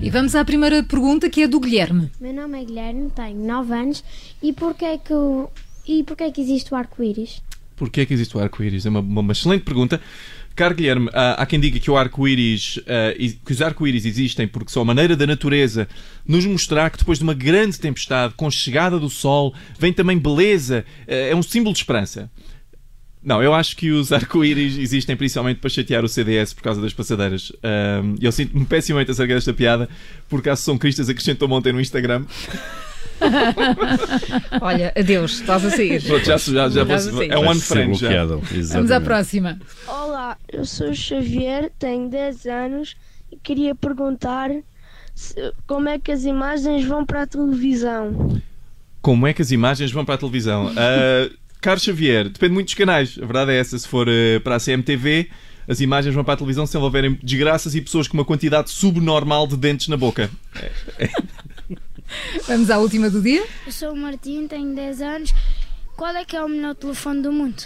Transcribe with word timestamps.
E 0.00 0.10
vamos 0.10 0.34
à 0.34 0.44
primeira 0.44 0.82
pergunta 0.82 1.28
que 1.28 1.42
é 1.42 1.48
do 1.48 1.60
Guilherme. 1.60 2.10
Meu 2.20 2.32
nome 2.32 2.60
é 2.60 2.64
Guilherme, 2.64 3.10
tenho 3.10 3.36
9 3.44 3.74
anos 3.74 4.04
e 4.42 4.52
porquê 4.52 4.84
é 4.84 4.98
que, 4.98 5.12
o- 5.12 5.50
e 5.86 6.02
porquê 6.04 6.24
é 6.24 6.30
que 6.30 6.40
existe 6.40 6.72
o 6.72 6.76
arco-íris? 6.76 7.42
Porquê 7.76 8.02
é 8.02 8.06
que 8.06 8.14
existe 8.14 8.36
o 8.36 8.40
arco-íris? 8.40 8.86
É 8.86 8.88
uma- 8.88 9.00
uma 9.00 9.32
excelente 9.32 9.64
pergunta. 9.64 10.00
Caro 10.58 10.74
Guilherme, 10.74 11.08
há, 11.12 11.46
quem 11.46 11.60
diga 11.60 11.78
que 11.78 11.88
arco-íris, 11.88 12.80
ah, 12.88 13.14
e- 13.16 13.30
que 13.30 13.52
os 13.52 13.62
arco-íris 13.62 14.04
existem 14.04 14.48
porque 14.48 14.72
são 14.72 14.82
a 14.82 14.84
maneira 14.84 15.14
da 15.14 15.24
natureza 15.24 15.86
nos 16.26 16.44
mostrar 16.44 16.90
que 16.90 16.98
depois 16.98 17.18
de 17.18 17.22
uma 17.22 17.32
grande 17.32 17.78
tempestade, 17.78 18.34
com 18.36 18.50
chegada 18.50 18.98
do 18.98 19.08
sol, 19.08 19.54
vem 19.78 19.92
também 19.92 20.18
beleza, 20.18 20.84
ah, 21.06 21.12
é 21.14 21.34
um 21.36 21.44
símbolo 21.44 21.72
de 21.72 21.78
esperança. 21.78 22.28
Não, 23.22 23.40
eu 23.40 23.54
acho 23.54 23.76
que 23.76 23.92
os 23.92 24.10
arco-íris 24.12 24.78
existem 24.78 25.16
principalmente 25.16 25.58
para 25.60 25.70
chatear 25.70 26.04
o 26.04 26.08
CDS 26.08 26.52
por 26.52 26.62
causa 26.62 26.80
das 26.80 26.92
passadeiras. 26.92 27.52
Ahm, 27.62 28.16
eu 28.20 28.32
sinto-me 28.32 28.64
pessimamente 28.64 29.12
acerca 29.12 29.34
desta 29.34 29.52
piada, 29.52 29.88
porque 30.28 30.48
a 30.48 30.56
São 30.56 30.76
Cristas 30.76 31.08
acrescentou 31.08 31.48
ontem 31.52 31.72
no 31.72 31.80
Instagram. 31.80 32.24
Olha, 34.60 34.92
adeus, 34.96 35.40
estás 35.40 35.64
a 35.64 35.70
sair. 35.70 36.02
Pronto, 36.02 36.24
já, 36.24 36.36
já, 36.36 36.68
já, 36.68 36.82
Estás 36.82 37.06
a 37.08 37.12
sair. 37.12 37.30
é 37.30 37.38
um 37.38 37.50
ano 37.50 37.60
frente 37.60 37.98
já. 38.00 38.08
bloqueado. 38.08 38.42
Vamos 38.72 38.90
à 38.90 39.00
próxima. 39.00 39.58
Olá, 39.86 40.36
eu 40.52 40.64
sou 40.64 40.90
o 40.90 40.94
Xavier, 40.94 41.70
tenho 41.78 42.08
10 42.08 42.46
anos 42.46 42.96
e 43.30 43.36
queria 43.36 43.74
perguntar 43.74 44.50
se- 45.14 45.52
como 45.66 45.88
é 45.88 45.98
que 45.98 46.10
as 46.12 46.24
imagens 46.24 46.84
vão 46.84 47.04
para 47.04 47.22
a 47.22 47.26
televisão. 47.26 48.40
Como 49.00 49.26
é 49.26 49.32
que 49.32 49.42
as 49.42 49.50
imagens 49.50 49.90
vão 49.92 50.04
para 50.04 50.14
a 50.14 50.18
televisão? 50.18 50.72
Uh, 50.78 51.34
Carlos 51.60 51.82
Xavier, 51.82 52.28
depende 52.28 52.52
muito 52.54 52.66
dos 52.66 52.74
canais. 52.74 53.18
A 53.20 53.24
verdade 53.26 53.50
é 53.50 53.58
essa. 53.58 53.76
Se 53.76 53.88
for 53.88 54.06
uh, 54.08 54.40
para 54.44 54.54
a 54.56 54.60
CMTV, 54.60 55.28
as 55.66 55.80
imagens 55.80 56.14
vão 56.14 56.22
para 56.22 56.34
a 56.34 56.36
televisão 56.36 56.64
se 56.66 56.76
envolverem 56.76 57.18
desgraças 57.20 57.74
e 57.74 57.80
pessoas 57.80 58.06
com 58.06 58.16
uma 58.16 58.24
quantidade 58.24 58.70
subnormal 58.70 59.44
de 59.46 59.56
dentes 59.56 59.88
na 59.88 59.96
boca. 59.96 60.30
Vamos 62.46 62.70
à 62.70 62.78
última 62.78 63.10
do 63.10 63.20
dia. 63.22 63.46
Eu 63.66 63.72
sou 63.72 63.92
o 63.92 63.96
Martim, 63.96 64.46
tenho 64.46 64.74
10 64.74 65.00
anos. 65.02 65.34
Qual 65.96 66.14
é 66.14 66.24
que 66.24 66.36
é 66.36 66.44
o 66.44 66.48
melhor 66.48 66.74
telefone 66.74 67.22
do 67.22 67.32
mundo? 67.32 67.62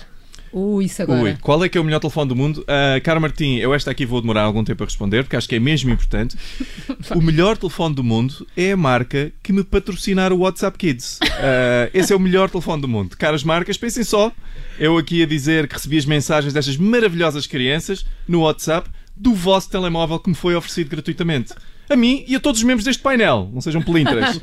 Ui, 0.52 0.84
isso 0.84 1.02
agora. 1.02 1.22
Ui, 1.22 1.36
qual 1.40 1.64
é 1.64 1.68
que 1.68 1.78
é 1.78 1.80
o 1.80 1.84
melhor 1.84 1.98
telefone 1.98 2.28
do 2.28 2.36
mundo? 2.36 2.58
Uh, 2.62 3.00
Caro 3.02 3.20
Martim, 3.20 3.56
eu 3.56 3.72
esta 3.72 3.90
aqui 3.90 4.04
vou 4.04 4.20
demorar 4.20 4.42
algum 4.42 4.62
tempo 4.62 4.82
a 4.82 4.86
responder, 4.86 5.22
porque 5.22 5.34
acho 5.34 5.48
que 5.48 5.54
é 5.54 5.58
mesmo 5.58 5.90
importante. 5.90 6.36
o 7.16 7.22
melhor 7.22 7.56
telefone 7.56 7.94
do 7.94 8.04
mundo 8.04 8.46
é 8.54 8.72
a 8.72 8.76
marca 8.76 9.32
que 9.42 9.52
me 9.52 9.64
patrocinar 9.64 10.30
o 10.32 10.40
WhatsApp 10.40 10.76
Kids. 10.76 11.18
Uh, 11.22 11.90
esse 11.94 12.12
é 12.12 12.16
o 12.16 12.20
melhor 12.20 12.50
telefone 12.50 12.82
do 12.82 12.88
mundo. 12.88 13.16
Caras 13.16 13.42
marcas, 13.42 13.78
pensem 13.78 14.04
só, 14.04 14.30
eu 14.78 14.98
aqui 14.98 15.22
a 15.22 15.26
dizer 15.26 15.66
que 15.66 15.74
recebi 15.74 15.96
as 15.96 16.04
mensagens 16.04 16.52
destas 16.52 16.76
maravilhosas 16.76 17.46
crianças 17.46 18.04
no 18.28 18.42
WhatsApp 18.42 18.90
do 19.16 19.34
vosso 19.34 19.70
telemóvel 19.70 20.18
que 20.18 20.28
me 20.28 20.34
foi 20.34 20.54
oferecido 20.54 20.90
gratuitamente. 20.90 21.54
A 21.88 21.96
mim 21.96 22.24
e 22.26 22.34
a 22.34 22.40
todos 22.40 22.60
os 22.60 22.64
membros 22.64 22.84
deste 22.84 23.02
painel. 23.02 23.50
Não 23.52 23.60
sejam 23.60 23.82
pelintras. 23.82 24.38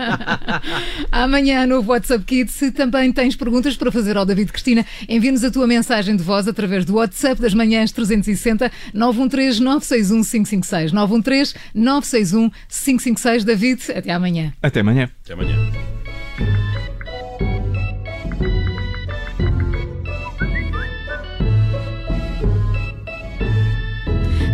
Amanhã, 1.11 1.65
no 1.65 1.81
WhatsApp 1.81 2.23
Kids, 2.23 2.53
se 2.53 2.71
também 2.71 3.11
tens 3.11 3.35
perguntas 3.35 3.75
para 3.75 3.91
fazer 3.91 4.17
ao 4.17 4.25
David 4.25 4.51
Cristina, 4.51 4.85
envia-nos 5.07 5.43
a 5.43 5.51
tua 5.51 5.65
mensagem 5.65 6.15
de 6.15 6.23
voz 6.23 6.47
através 6.47 6.85
do 6.85 6.95
WhatsApp 6.95 7.41
das 7.41 7.53
manhãs 7.53 7.91
360 7.91 8.71
913 8.93 9.61
961 9.61 10.23
556. 10.23 10.91
913 10.91 11.55
961 11.73 12.49
556. 12.67 13.43
David, 13.43 13.91
até 13.95 14.11
amanhã. 14.11 14.53
Até 14.61 14.81
amanhã. 14.81 15.09
Até 15.23 15.33
amanhã. 15.33 15.98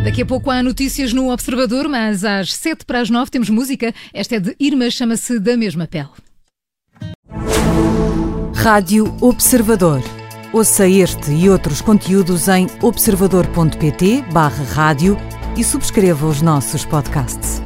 Daqui 0.05 0.21
a 0.21 0.25
pouco 0.25 0.51
há 0.51 0.61
notícias 0.61 1.11
no 1.13 1.31
Observador, 1.31 1.89
mas 1.89 2.23
às 2.23 2.53
7 2.53 2.85
para 2.85 3.01
as 3.01 3.09
9 3.09 3.31
temos 3.31 3.49
música. 3.49 3.91
Esta 4.13 4.35
é 4.35 4.39
de 4.39 4.55
Irma, 4.59 4.87
chama-se 4.91 5.39
Da 5.39 5.57
Mesma 5.57 5.87
Pele. 5.87 6.09
Rádio 8.53 9.17
Observador. 9.19 10.03
Ouça 10.53 10.87
este 10.87 11.31
e 11.31 11.49
outros 11.49 11.81
conteúdos 11.81 12.47
em 12.47 12.67
observador.pt/barra 12.83 14.63
rádio 14.63 15.17
e 15.57 15.63
subscreva 15.63 16.27
os 16.27 16.39
nossos 16.39 16.85
podcasts. 16.85 17.64